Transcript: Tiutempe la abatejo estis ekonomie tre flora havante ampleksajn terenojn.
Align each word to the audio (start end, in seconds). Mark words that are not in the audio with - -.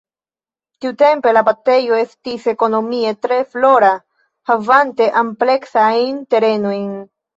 Tiutempe 0.85 1.33
la 1.37 1.43
abatejo 1.45 1.99
estis 2.05 2.47
ekonomie 2.53 3.11
tre 3.27 3.37
flora 3.51 3.91
havante 4.53 5.11
ampleksajn 5.23 6.23
terenojn. 6.33 6.91